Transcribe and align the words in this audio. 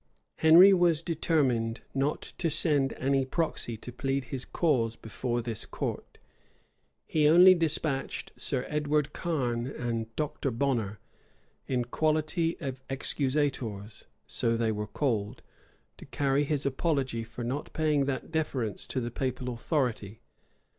Henry 0.37 0.73
was 0.73 1.03
determined 1.03 1.81
not 1.93 2.33
to 2.39 2.49
send 2.49 2.93
any 2.93 3.23
proxy 3.23 3.77
to 3.77 3.91
plead 3.91 4.23
his 4.23 4.45
cause 4.45 4.95
before 4.95 5.43
this 5.43 5.63
court: 5.63 6.17
he 7.05 7.27
only 7.27 7.53
despatched 7.53 8.31
Sir 8.35 8.65
Edward 8.67 9.13
Karne 9.13 9.67
and 9.69 10.07
Dr. 10.15 10.49
Bonner, 10.49 10.97
in 11.67 11.85
quality 11.85 12.57
of 12.59 12.81
excusators, 12.89 14.07
(so 14.25 14.57
they 14.57 14.71
were 14.71 14.87
called,) 14.87 15.43
to 15.97 16.07
carry 16.07 16.45
his 16.45 16.65
apology, 16.65 17.23
for 17.23 17.43
not 17.43 17.71
paying 17.71 18.05
that 18.05 18.31
deference 18.31 18.87
to 18.87 19.01
the 19.01 19.11
papal 19.11 19.53
authority. 19.53 20.19